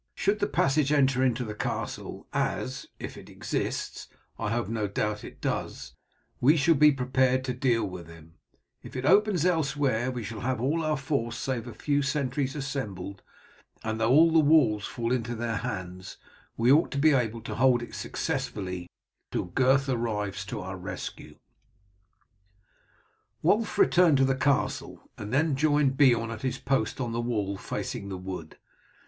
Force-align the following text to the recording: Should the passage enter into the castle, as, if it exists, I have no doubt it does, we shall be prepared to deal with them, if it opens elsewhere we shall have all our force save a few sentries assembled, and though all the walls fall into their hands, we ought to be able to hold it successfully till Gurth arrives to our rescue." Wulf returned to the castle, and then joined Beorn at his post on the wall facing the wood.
Should 0.15 0.39
the 0.39 0.47
passage 0.47 0.91
enter 0.91 1.23
into 1.23 1.43
the 1.45 1.53
castle, 1.53 2.25
as, 2.33 2.87
if 2.97 3.17
it 3.17 3.29
exists, 3.29 4.07
I 4.39 4.49
have 4.49 4.67
no 4.67 4.87
doubt 4.87 5.23
it 5.23 5.39
does, 5.39 5.93
we 6.39 6.57
shall 6.57 6.73
be 6.73 6.91
prepared 6.91 7.43
to 7.43 7.53
deal 7.53 7.85
with 7.87 8.07
them, 8.07 8.33
if 8.81 8.95
it 8.95 9.05
opens 9.05 9.45
elsewhere 9.45 10.09
we 10.09 10.23
shall 10.23 10.39
have 10.39 10.59
all 10.59 10.83
our 10.83 10.97
force 10.97 11.37
save 11.37 11.67
a 11.67 11.73
few 11.75 12.01
sentries 12.01 12.55
assembled, 12.55 13.21
and 13.83 14.01
though 14.01 14.09
all 14.09 14.31
the 14.31 14.39
walls 14.39 14.87
fall 14.87 15.11
into 15.11 15.35
their 15.35 15.57
hands, 15.57 16.17
we 16.57 16.71
ought 16.71 16.89
to 16.93 16.97
be 16.97 17.11
able 17.13 17.41
to 17.41 17.53
hold 17.53 17.83
it 17.83 17.93
successfully 17.93 18.89
till 19.31 19.45
Gurth 19.51 19.87
arrives 19.87 20.45
to 20.45 20.61
our 20.61 20.77
rescue." 20.77 21.37
Wulf 23.43 23.77
returned 23.77 24.17
to 24.17 24.25
the 24.25 24.33
castle, 24.33 25.11
and 25.15 25.31
then 25.31 25.55
joined 25.55 25.95
Beorn 25.95 26.31
at 26.31 26.41
his 26.41 26.57
post 26.57 26.99
on 26.99 27.11
the 27.11 27.21
wall 27.21 27.55
facing 27.55 28.09
the 28.09 28.17
wood. 28.17 28.57